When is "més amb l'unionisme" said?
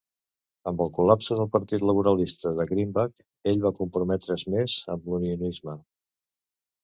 4.55-5.77